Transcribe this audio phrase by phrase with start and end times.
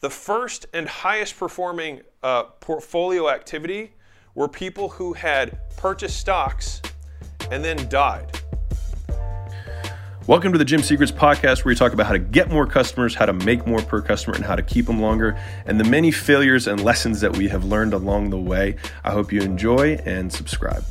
[0.00, 3.92] the first and highest performing uh, portfolio activity
[4.34, 6.80] were people who had purchased stocks
[7.50, 8.40] and then died.
[10.26, 13.14] Welcome to the Gym Secrets podcast, where we talk about how to get more customers,
[13.14, 16.10] how to make more per customer, and how to keep them longer, and the many
[16.10, 18.76] failures and lessons that we have learned along the way.
[19.04, 20.84] I hope you enjoy and subscribe.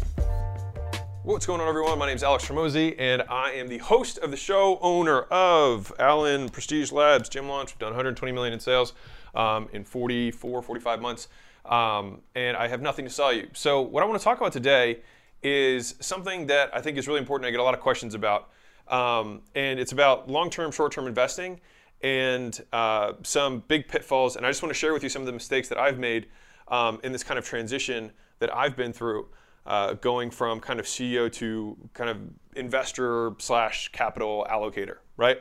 [1.30, 2.00] What's going on, everyone?
[2.00, 5.94] My name is Alex Hormozi, and I am the host of the show, owner of
[6.00, 7.70] ALAN Prestige Labs Gym Launch.
[7.71, 8.94] We've done 120 million in sales
[9.36, 11.27] um, in 44, 45 months,
[11.66, 13.48] um, and I have nothing to sell you.
[13.54, 15.02] So, what I want to talk about today
[15.44, 17.48] is something that I think is really important.
[17.48, 18.49] I get a lot of questions about,
[18.88, 21.62] um, and it's about long-term, short-term investing
[22.02, 24.35] and uh, some big pitfalls.
[24.35, 26.26] And I just want to share with you some of the mistakes that I've made
[26.70, 29.27] um, in this kind of transition that I've been through
[29.66, 32.18] uh, going from kind of CEO to kind of
[32.55, 35.40] investor slash capital allocator, right?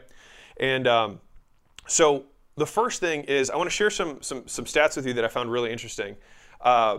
[0.58, 1.20] And um,
[1.86, 2.24] so
[2.56, 5.24] the first thing is I want to share some, some, some stats with you that
[5.24, 6.16] I found really interesting.
[6.60, 6.98] Uh,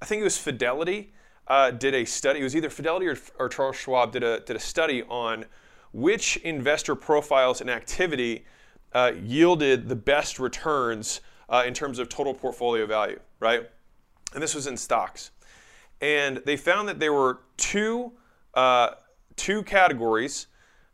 [0.00, 1.12] I think it was Fidelity
[1.48, 2.40] uh, did a study.
[2.40, 5.46] It was either Fidelity or, or, Charles Schwab did a, did a study on
[5.92, 8.44] which investor profiles and activity
[8.92, 13.68] uh, yielded the best returns uh, in terms of total portfolio value, right?
[14.34, 15.30] And this was in stocks
[16.00, 18.12] and they found that there were two
[18.54, 18.90] uh,
[19.36, 20.46] two categories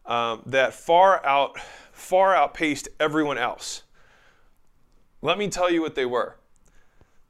[0.06, 1.58] um, that far out
[1.92, 3.82] far outpaced everyone else.
[5.22, 6.36] Let me tell you what they were.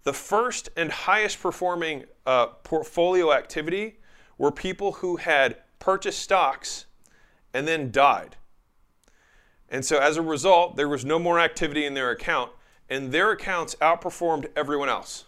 [0.02, 3.98] The first and highest performing uh, portfolio activity
[4.36, 6.86] were people who had purchased stocks
[7.52, 8.36] and then died.
[9.70, 12.50] And so as a result, there was no more activity in their account,
[12.90, 15.24] and their accounts outperformed everyone else.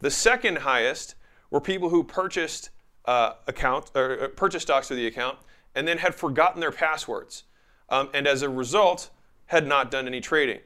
[0.00, 1.14] The second highest
[1.54, 2.70] were people who purchased
[3.04, 5.38] uh, account or uh, purchased stocks through the account
[5.76, 7.44] and then had forgotten their passwords,
[7.90, 9.10] um, and as a result,
[9.46, 10.58] had not done any trading.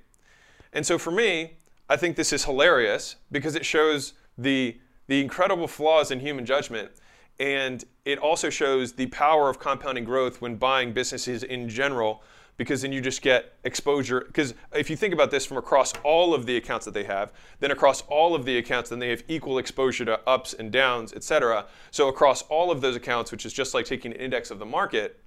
[0.72, 1.58] And so for me,
[1.90, 6.90] I think this is hilarious because it shows the the incredible flaws in human judgment,
[7.38, 12.22] and it also shows the power of compounding growth when buying businesses in general
[12.58, 14.24] because then you just get exposure.
[14.26, 17.32] Because if you think about this from across all of the accounts that they have,
[17.60, 21.14] then across all of the accounts, then they have equal exposure to ups and downs,
[21.14, 21.64] et cetera.
[21.90, 24.66] So across all of those accounts, which is just like taking an index of the
[24.66, 25.20] market,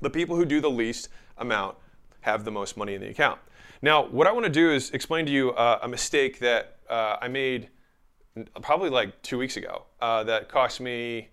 [0.00, 1.76] the people who do the least amount
[2.20, 3.40] have the most money in the account.
[3.82, 7.16] Now, what I want to do is explain to you uh, a mistake that uh,
[7.20, 7.68] I made
[8.62, 11.28] probably like two weeks ago uh, that cost me,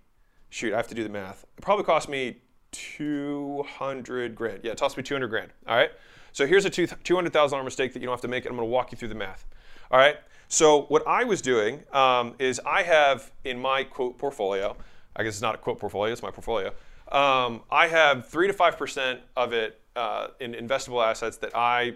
[0.50, 1.46] shoot, I have to do the math.
[1.57, 2.41] It probably cost me
[2.72, 4.62] 200 grand.
[4.63, 5.52] Yeah, it me 200 grand.
[5.68, 5.91] All right.
[6.31, 8.91] So here's a $200,000 mistake that you don't have to make, I'm going to walk
[8.91, 9.46] you through the math.
[9.91, 10.18] All right.
[10.47, 14.75] So what I was doing um, is I have in my quote portfolio,
[15.16, 16.69] I guess it's not a quote portfolio, it's my portfolio.
[17.12, 21.94] Um, I have three to five percent of it uh, in investable assets that I,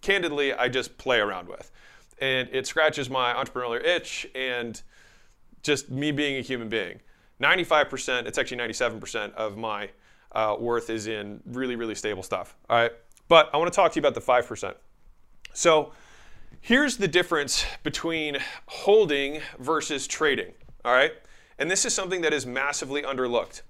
[0.00, 1.70] candidly, I just play around with,
[2.18, 4.80] and it scratches my entrepreneurial itch and
[5.62, 7.00] just me being a human being.
[7.42, 9.88] 95%, it's actually 97% of my
[10.34, 12.56] uh, worth is in really, really stable stuff.
[12.68, 12.92] All right.
[13.28, 14.74] But I want to talk to you about the 5%.
[15.52, 15.92] So
[16.60, 20.52] here's the difference between holding versus trading.
[20.84, 21.12] All right.
[21.58, 23.62] And this is something that is massively underlooked.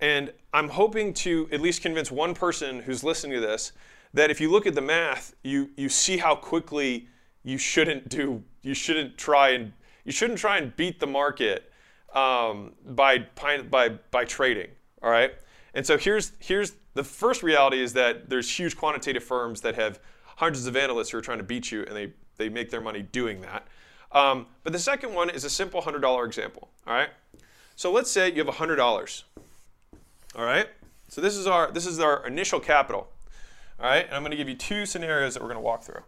[0.00, 3.72] And I'm hoping to at least convince one person who's listening to this
[4.14, 7.06] that if you look at the math, you, you see how quickly
[7.44, 9.72] you shouldn't do, you shouldn't try and,
[10.04, 11.70] you shouldn't try and beat the market
[12.14, 13.18] um, by,
[13.70, 14.68] by, by trading.
[15.02, 15.32] All right.
[15.74, 20.00] And so here's, here's the first reality is that there's huge quantitative firms that have
[20.36, 23.02] hundreds of analysts who are trying to beat you, and they, they make their money
[23.02, 23.66] doing that.
[24.12, 26.68] Um, but the second one is a simple $100 example.
[26.86, 27.10] All right.
[27.76, 29.22] So let's say you have $100.
[30.36, 30.68] All right.
[31.08, 33.08] So this is our this is our initial capital.
[33.80, 34.06] All right.
[34.06, 36.02] And I'm going to give you two scenarios that we're going to walk through.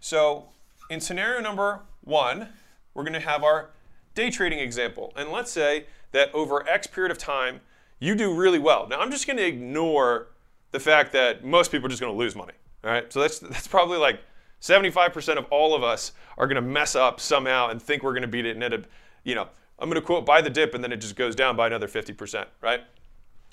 [0.00, 0.46] So
[0.90, 2.48] in scenario number one,
[2.94, 3.70] we're going to have our
[4.14, 5.12] day trading example.
[5.16, 7.60] And let's say that over X period of time,
[8.02, 8.88] you do really well.
[8.88, 10.26] Now, I'm just going to ignore
[10.72, 12.54] the fact that most people are just going to lose money.
[12.82, 14.20] All right, so that's that's probably like
[14.60, 18.22] 75% of all of us are going to mess up somehow and think we're going
[18.22, 18.82] to beat it, and end up,
[19.22, 19.46] you know,
[19.78, 21.86] I'm going to quote buy the dip, and then it just goes down by another
[21.86, 22.80] 50%, right?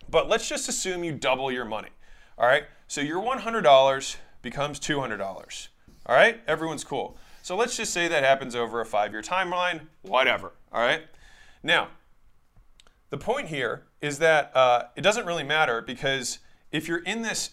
[0.10, 1.90] But let's just assume you double your money.
[2.40, 5.68] All right, so your $100 becomes $200.
[6.08, 7.18] All right, everyone's cool.
[7.44, 10.54] So let's just say that happens over a five-year timeline, whatever.
[10.72, 11.04] All right.
[11.62, 11.90] Now,
[13.10, 16.40] the point here is that uh, it doesn't really matter because
[16.72, 17.52] if you're in this,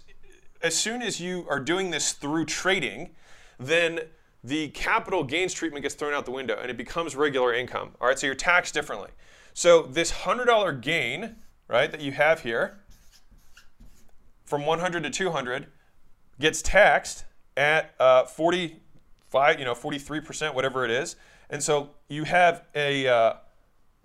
[0.62, 3.10] as soon as you are doing this through trading,
[3.58, 4.00] then
[4.44, 7.90] the capital gains treatment gets thrown out the window and it becomes regular income.
[8.00, 9.10] All right, so you're taxed differently.
[9.54, 11.36] So this $100 gain,
[11.68, 12.78] right, that you have here
[14.44, 15.66] from 100 to 200
[16.38, 17.24] gets taxed
[17.56, 18.76] at uh, 40,
[19.30, 21.16] five, you know, 43%, whatever it is.
[21.50, 23.32] And so you have a uh,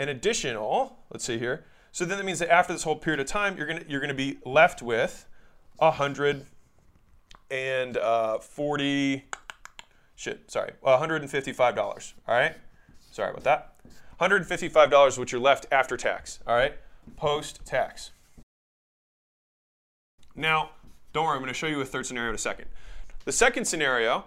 [0.01, 1.63] an additional, let's see here.
[1.91, 4.13] So then that means that after this whole period of time, you're gonna you're gonna
[4.15, 5.27] be left with
[5.79, 6.45] a hundred
[7.51, 9.25] and uh, forty,
[10.15, 11.77] shit, sorry, $155.
[12.27, 12.55] All right,
[13.11, 13.75] sorry about that.
[14.19, 16.39] $155, which you're left after tax.
[16.47, 16.73] All right,
[17.15, 18.11] post tax.
[20.35, 20.71] Now,
[21.13, 22.65] don't worry, I'm to show you a third scenario in a second.
[23.25, 24.25] The second scenario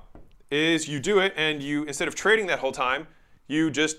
[0.51, 3.07] is you do it and you, instead of trading that whole time,
[3.49, 3.97] you just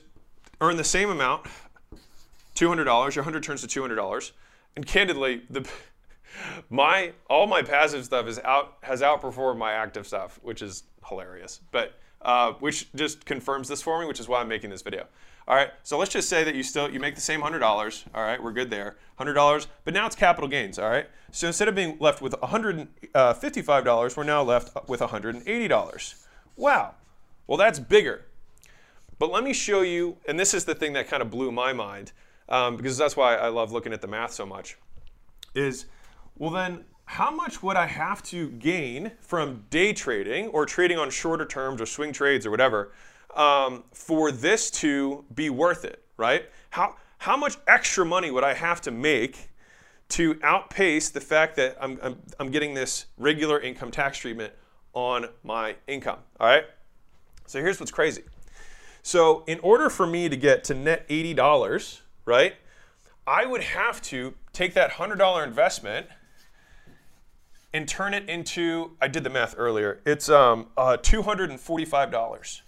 [0.62, 1.48] earn the same amount,
[2.56, 4.32] $200, your 100 turns to $200.
[4.76, 5.68] And candidly, the
[6.70, 11.62] my all my passive stuff is out has outperformed my active stuff, which is hilarious.
[11.72, 15.06] But uh, which just confirms this for me, which is why I'm making this video.
[15.48, 18.04] All right, so let's just say that you still you make the same hundred dollars.
[18.16, 19.68] All right, we're good there, hundred dollars.
[19.84, 20.80] But now it's capital gains.
[20.80, 25.68] All right, so instead of being left with 155 dollars, we're now left with 180
[25.68, 26.26] dollars.
[26.56, 26.96] Wow,
[27.46, 28.26] well that's bigger.
[29.20, 31.72] But let me show you, and this is the thing that kind of blew my
[31.72, 32.12] mind,
[32.50, 34.78] um, because that's why I love looking at the math so much.
[35.54, 35.86] Is
[36.38, 41.10] well then how much would I have to gain from day trading or trading on
[41.10, 42.92] shorter terms or swing trades or whatever
[43.36, 46.50] um, for this to be worth it, right?
[46.72, 49.50] How, how much extra money would I have to make
[50.10, 54.54] to outpace the fact that I'm, I'm, I'm getting this regular income tax treatment
[54.94, 56.66] on my income, all right?
[57.46, 58.24] So here's what's crazy.
[59.04, 62.56] So in order for me to get to net $80, right,
[63.26, 66.08] I would have to take that $100 investment–
[67.76, 72.62] and turn it into, I did the math earlier, it's um, uh, $245.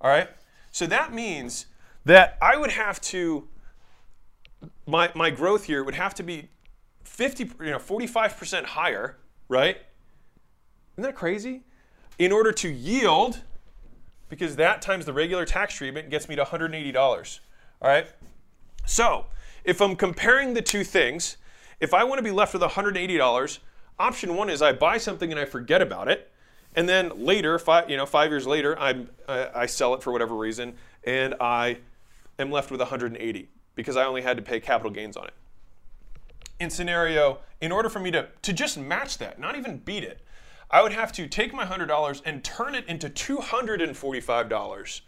[0.00, 0.30] All right?
[0.72, 1.66] So that means
[2.06, 3.46] that I would have to,
[4.86, 6.48] my, my growth here would have to be
[7.02, 9.18] 50, you know, 45% higher,
[9.50, 9.76] right?
[10.94, 11.64] Isn't that crazy?
[12.18, 13.42] In order to yield,
[14.30, 17.40] because that times the regular tax treatment gets me to $180.
[17.80, 18.06] All right?
[18.86, 19.26] So
[19.64, 21.36] if I'm comparing the two things,
[21.80, 23.58] if I want to be left with $180,
[23.98, 26.30] Option one is I buy something and I forget about it,
[26.74, 30.34] and then later, five, you know, five years later, I'm, I sell it for whatever
[30.34, 30.74] reason,
[31.04, 31.78] and I
[32.38, 35.34] am left with 180 because I only had to pay capital gains on it.
[36.58, 40.20] In scenario, in order for me to, to just match that, not even beat it,
[40.70, 45.00] I would have to take my $100 and turn it into $245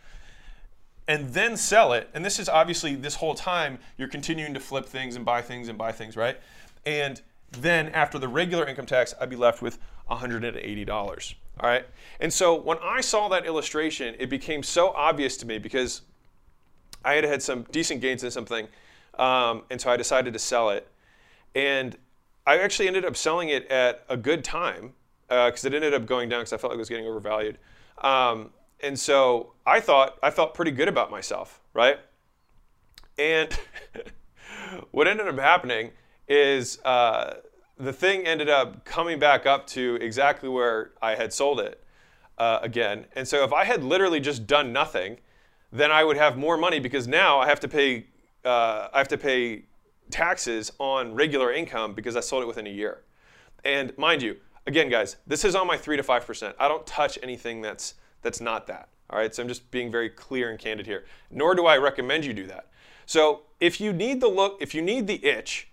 [1.09, 2.09] and then sell it.
[2.15, 5.69] And this is obviously this whole time you're continuing to flip things and buy things
[5.69, 6.39] and buy things, right?
[6.85, 7.21] And
[7.51, 9.79] then after the regular income tax, I'd be left with
[10.11, 11.35] $180.
[11.61, 11.87] All right.
[12.21, 16.03] And so when I saw that illustration, it became so obvious to me because
[17.05, 18.69] I had had some decent gains in something.
[19.19, 20.89] Um, and so I decided to sell it.
[21.55, 21.97] And
[22.47, 24.93] I actually ended up selling it at a good time
[25.29, 27.59] because uh, it ended up going down because I felt like it was getting overvalued.
[27.99, 28.51] Um,
[28.81, 31.99] and so I thought I felt pretty good about myself, right?
[33.19, 33.57] And
[34.91, 35.93] what ended up happening
[36.29, 37.37] is uh,
[37.79, 41.83] the thing ended up coming back up to exactly where I had sold it
[42.39, 43.07] uh, again.
[43.15, 45.19] And so if I had literally just done nothing,
[45.73, 48.07] then I would have more money because now I have to pay
[48.45, 49.65] uh, I have to pay
[50.11, 53.03] taxes on regular income because I sold it within a year.
[53.65, 54.37] And mind you,
[54.67, 56.55] again, guys, this is on my three to five percent.
[56.59, 57.95] I don't touch anything that's
[58.27, 58.89] that's not that.
[59.09, 61.05] All right, so I'm just being very clear and candid here.
[61.31, 62.67] Nor do I recommend you do that.
[63.07, 65.69] So if you need the look, if you need the itch,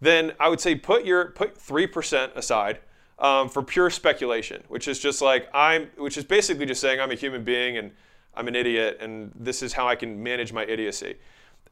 [0.00, 2.78] then I would say put your put three percent aside
[3.18, 7.10] um, for pure speculation, which is just like I'm, which is basically just saying I'm
[7.10, 7.90] a human being and
[8.34, 11.16] I'm an idiot, and this is how I can manage my idiocy.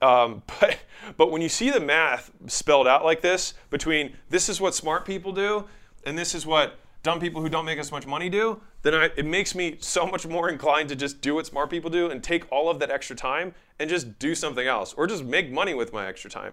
[0.03, 0.77] Um, but
[1.17, 5.07] but when you see the math spelled out like this between this is what smart
[5.07, 5.65] people do
[6.05, 9.11] and this is what dumb people who don't make as much money do, then I,
[9.17, 12.23] it makes me so much more inclined to just do what smart people do and
[12.23, 15.75] take all of that extra time and just do something else or just make money
[15.75, 16.53] with my extra time.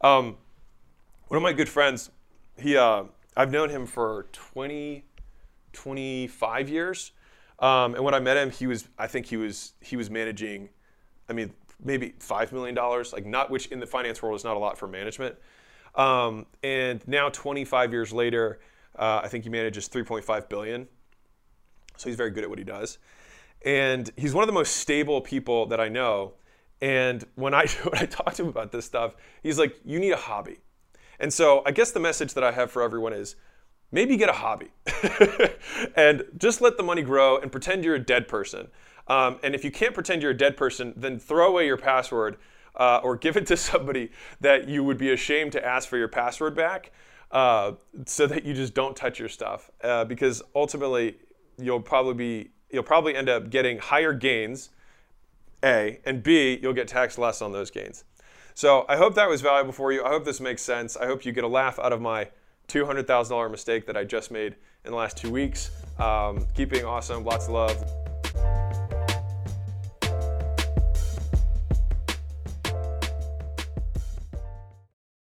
[0.00, 0.36] Um,
[1.28, 2.10] one of my good friends,
[2.58, 3.04] he, uh,
[3.36, 5.04] I've known him for 20,
[5.72, 7.12] 25 years.
[7.58, 10.68] Um, and when I met him, he was, I think he was, he was managing,
[11.28, 12.74] I mean, maybe $5 million,
[13.12, 15.36] like not, which in the finance world is not a lot for management.
[15.94, 18.60] Um, and now 25 years later,
[18.98, 20.88] uh, I think he manages 3.5 billion.
[21.96, 22.98] So he's very good at what he does.
[23.64, 26.34] And he's one of the most stable people that I know.
[26.80, 30.12] And when I, when I talk to him about this stuff, he's like, you need
[30.12, 30.58] a hobby.
[31.20, 33.36] And so I guess the message that I have for everyone is
[33.92, 34.70] maybe get a hobby
[35.96, 38.68] and just let the money grow and pretend you're a dead person.
[39.06, 42.38] Um, and if you can't pretend you're a dead person, then throw away your password
[42.74, 46.08] uh, or give it to somebody that you would be ashamed to ask for your
[46.08, 46.90] password back
[47.32, 47.72] uh,
[48.06, 49.70] so that you just don't touch your stuff.
[49.82, 51.16] Uh, because ultimately,
[51.58, 54.70] you'll probably be you'll probably end up getting higher gains,
[55.62, 58.04] A, and B, you'll get taxed less on those gains.
[58.54, 60.04] So I hope that was valuable for you.
[60.04, 60.96] I hope this makes sense.
[60.96, 62.28] I hope you get a laugh out of my
[62.68, 65.70] $200,000 mistake that I just made in the last two weeks.
[65.98, 67.24] Um, keep being awesome.
[67.24, 68.01] Lots of love.